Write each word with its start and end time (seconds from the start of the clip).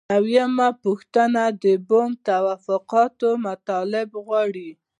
نوي 0.13 0.33
یمه 0.39 0.67
پوښتنه 0.83 1.43
د 1.63 1.65
بن 1.87 2.09
توافقاتو 2.27 3.29
مطالب 3.47 4.09
غواړي. 4.25 4.69